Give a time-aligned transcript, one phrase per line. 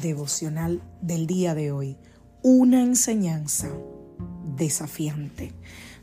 [0.00, 1.96] Devocional del día de hoy.
[2.42, 3.68] Una enseñanza
[4.56, 5.52] desafiante.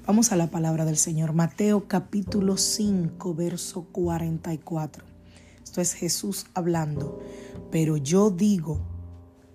[0.06, 1.32] Vamos a la palabra del Señor.
[1.32, 5.06] Mateo capítulo 5, verso 44.
[5.64, 7.20] Esto es Jesús hablando.
[7.72, 8.82] Pero yo digo,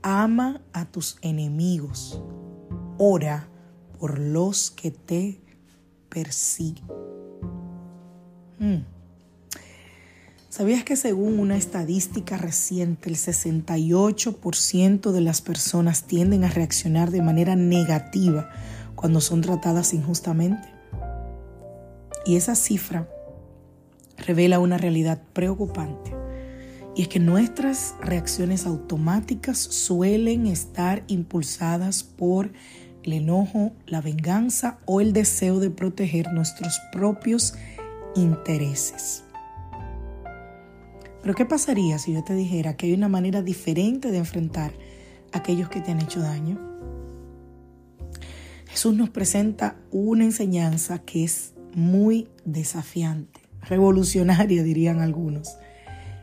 [0.01, 2.23] ama a tus enemigos.
[2.97, 3.47] Ora
[3.99, 5.43] por los que te
[6.09, 6.87] persiguen.
[8.59, 9.00] Hmm.
[10.61, 17.23] ¿Sabías que según una estadística reciente, el 68% de las personas tienden a reaccionar de
[17.23, 18.51] manera negativa
[18.95, 20.69] cuando son tratadas injustamente.
[22.27, 23.09] Y esa cifra
[24.19, 26.15] revela una realidad preocupante.
[26.95, 32.53] Y es que nuestras reacciones automáticas suelen estar impulsadas por
[33.03, 37.55] el enojo, la venganza o el deseo de proteger nuestros propios
[38.15, 39.25] intereses.
[41.23, 44.73] Pero ¿qué pasaría si yo te dijera que hay una manera diferente de enfrentar
[45.33, 46.59] a aquellos que te han hecho daño?
[48.67, 55.57] Jesús nos presenta una enseñanza que es muy desafiante, revolucionaria dirían algunos.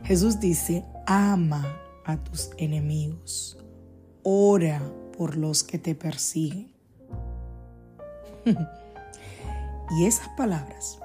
[0.03, 3.57] Jesús dice, ama a tus enemigos,
[4.23, 4.81] ora
[5.17, 6.71] por los que te persiguen.
[9.99, 10.99] y esas palabras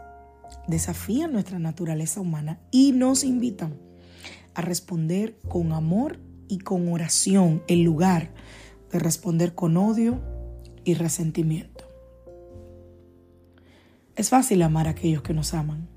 [0.68, 3.74] desafían nuestra naturaleza humana y nos invitan
[4.54, 6.18] a responder con amor
[6.48, 8.30] y con oración en lugar
[8.90, 10.20] de responder con odio
[10.84, 11.84] y resentimiento.
[14.14, 15.88] Es fácil amar a aquellos que nos aman,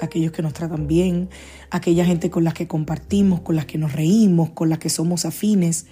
[0.00, 1.28] aquellos que nos tratan bien,
[1.70, 5.26] aquella gente con la que compartimos, con la que nos reímos, con la que somos
[5.26, 5.86] afines.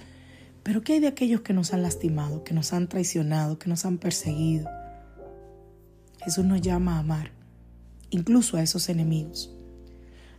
[0.62, 3.84] Pero ¿qué hay de aquellos que nos han lastimado, que nos han traicionado, que nos
[3.84, 4.69] han perseguido?
[6.25, 7.32] Jesús nos llama a amar,
[8.11, 9.53] incluso a esos enemigos.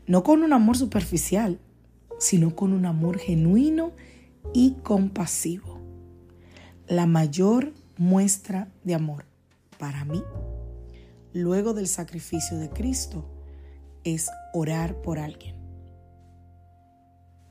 [0.06, 1.60] No con un amor superficial,
[2.20, 3.92] sino con un amor genuino
[4.54, 5.80] y compasivo.
[6.88, 9.26] La mayor muestra de amor
[9.78, 10.24] para mí,
[11.34, 13.30] luego del sacrificio de Cristo,
[14.04, 15.56] es orar por alguien.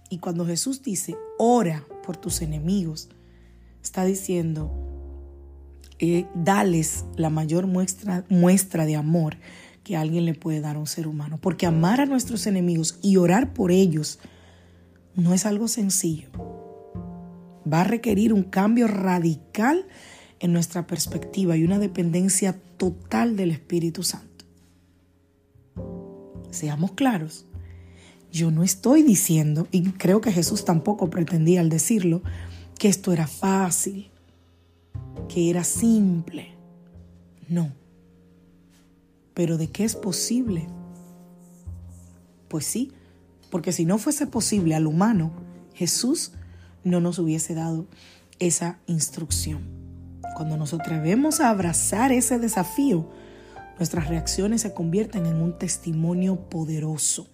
[0.09, 3.09] Y cuando Jesús dice, ora por tus enemigos,
[3.83, 4.71] está diciendo,
[5.99, 9.37] eh, dales la mayor muestra, muestra de amor
[9.87, 11.39] que alguien le puede dar a un ser humano.
[11.41, 14.19] Porque amar a nuestros enemigos y orar por ellos
[15.15, 16.29] no es algo sencillo.
[17.73, 19.87] Va a requerir un cambio radical
[20.41, 24.45] en nuestra perspectiva y una dependencia total del Espíritu Santo.
[26.51, 27.47] Seamos claros,
[28.33, 32.23] yo no estoy diciendo, y creo que Jesús tampoco pretendía al decirlo,
[32.77, 34.11] que esto era fácil,
[35.29, 36.57] que era simple.
[37.49, 37.86] No.
[39.37, 40.67] Pero de qué es posible?
[42.49, 42.91] Pues sí,
[43.51, 45.31] porque si no fuese posible al humano,
[45.75, 46.33] Jesús
[46.85, 47.87] no nos hubiese dado
[48.39, 49.61] esa instrucción.
[50.37, 53.11] Cuando nos atrevemos a abrazar ese desafío,
[53.77, 57.29] nuestras reacciones se convierten en un testimonio poderoso.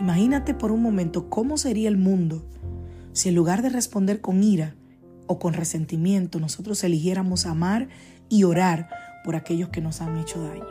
[0.00, 2.44] Imagínate por un momento cómo sería el mundo
[3.14, 4.74] si en lugar de responder con ira
[5.30, 7.86] o con resentimiento, nosotros eligiéramos amar
[8.28, 8.90] y orar
[9.24, 10.64] por aquellos que nos han hecho daño.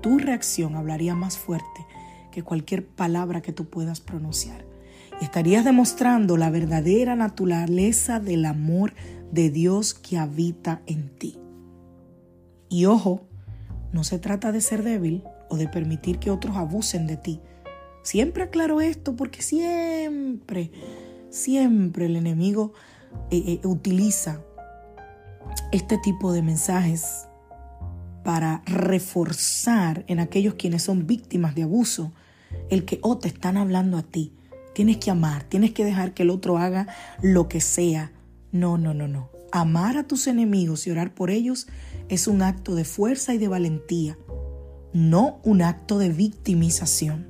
[0.00, 1.86] Tu reacción hablaría más fuerte
[2.32, 4.64] que cualquier palabra que tú puedas pronunciar
[5.20, 8.94] estarías demostrando la verdadera naturaleza del amor
[9.30, 11.38] de Dios que habita en ti.
[12.70, 13.28] Y ojo,
[13.92, 17.40] no se trata de ser débil o de permitir que otros abusen de ti.
[18.02, 20.70] Siempre aclaro esto porque siempre,
[21.30, 22.72] siempre el enemigo
[23.30, 24.42] eh, eh, utiliza
[25.72, 27.26] este tipo de mensajes
[28.24, 32.12] para reforzar en aquellos quienes son víctimas de abuso
[32.68, 34.32] el que, oh, te están hablando a ti.
[34.74, 36.88] Tienes que amar, tienes que dejar que el otro haga
[37.22, 38.12] lo que sea.
[38.52, 39.30] No, no, no, no.
[39.52, 41.66] Amar a tus enemigos y orar por ellos
[42.08, 44.18] es un acto de fuerza y de valentía,
[44.92, 47.29] no un acto de victimización.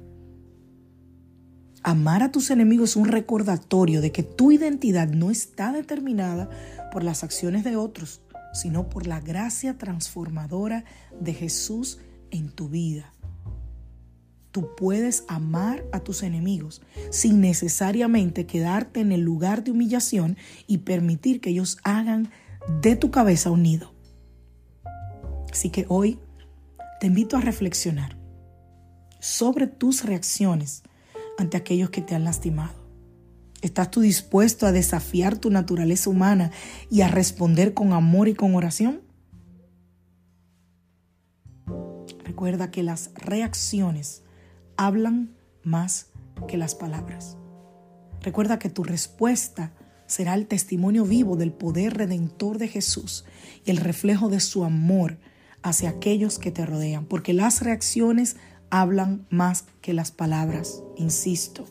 [1.82, 6.50] Amar a tus enemigos es un recordatorio de que tu identidad no está determinada
[6.92, 8.20] por las acciones de otros,
[8.52, 10.84] sino por la gracia transformadora
[11.18, 11.98] de Jesús
[12.30, 13.12] en tu vida.
[14.50, 20.36] Tú puedes amar a tus enemigos sin necesariamente quedarte en el lugar de humillación
[20.66, 22.30] y permitir que ellos hagan
[22.82, 23.94] de tu cabeza un nido.
[25.50, 26.18] Así que hoy
[27.00, 28.18] te invito a reflexionar
[29.20, 30.82] sobre tus reacciones
[31.38, 32.74] ante aquellos que te han lastimado?
[33.62, 36.50] ¿Estás tú dispuesto a desafiar tu naturaleza humana
[36.90, 39.02] y a responder con amor y con oración?
[42.24, 44.22] Recuerda que las reacciones
[44.76, 46.06] hablan más
[46.48, 47.36] que las palabras.
[48.22, 49.72] Recuerda que tu respuesta
[50.06, 53.24] será el testimonio vivo del poder redentor de Jesús
[53.64, 55.18] y el reflejo de su amor
[55.62, 58.36] hacia aquellos que te rodean, porque las reacciones
[58.70, 61.66] hablan más que las palabras, insisto.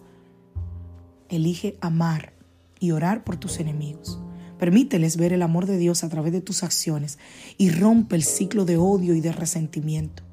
[1.30, 2.34] Elige amar
[2.80, 4.20] y orar por tus enemigos.
[4.58, 7.18] Permíteles ver el amor de Dios a través de tus acciones
[7.58, 10.24] y rompe el ciclo de odio y de resentimiento.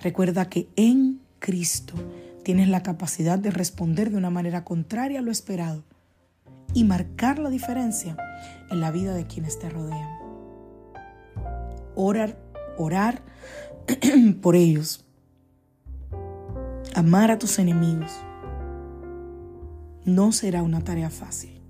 [0.00, 1.94] Recuerda que en Cristo
[2.44, 5.82] tienes la capacidad de responder de una manera contraria a lo esperado
[6.74, 8.16] y marcar la diferencia
[8.70, 10.08] en la vida de quienes te rodean.
[11.96, 12.38] Orar,
[12.76, 13.22] orar
[14.42, 15.05] por ellos
[16.96, 18.10] Amar a tus enemigos
[20.06, 21.60] no será una tarea fácil.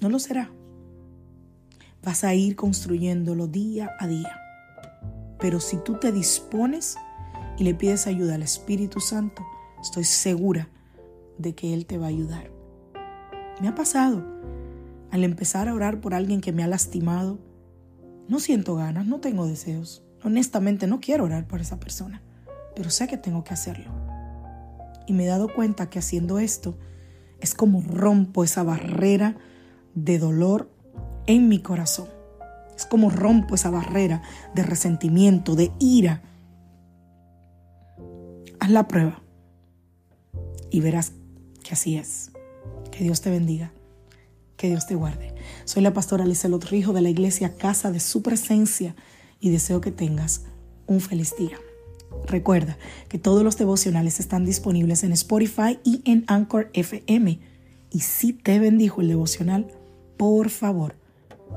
[0.00, 0.52] No lo será.
[2.00, 4.40] Vas a ir construyéndolo día a día.
[5.40, 6.96] Pero si tú te dispones
[7.58, 9.42] y le pides ayuda al Espíritu Santo,
[9.82, 10.68] estoy segura
[11.36, 12.52] de que Él te va a ayudar.
[13.60, 14.24] Me ha pasado
[15.10, 17.40] al empezar a orar por alguien que me ha lastimado.
[18.28, 20.04] No siento ganas, no tengo deseos.
[20.22, 22.22] Honestamente no quiero orar por esa persona,
[22.76, 24.03] pero sé que tengo que hacerlo.
[25.06, 26.76] Y me he dado cuenta que haciendo esto
[27.40, 29.36] es como rompo esa barrera
[29.94, 30.70] de dolor
[31.26, 32.08] en mi corazón.
[32.76, 34.22] Es como rompo esa barrera
[34.54, 36.22] de resentimiento, de ira.
[38.60, 39.22] Haz la prueba
[40.70, 41.12] y verás
[41.62, 42.32] que así es.
[42.90, 43.72] Que Dios te bendiga.
[44.56, 45.34] Que Dios te guarde.
[45.64, 48.94] Soy la pastora Lizelot Rijo de la iglesia Casa de Su Presencia
[49.40, 50.42] y deseo que tengas
[50.86, 51.58] un feliz día.
[52.26, 52.78] Recuerda
[53.08, 57.38] que todos los devocionales están disponibles en Spotify y en Anchor FM.
[57.90, 59.68] Y si te bendijo el devocional,
[60.16, 60.94] por favor,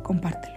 [0.03, 0.56] compártelo.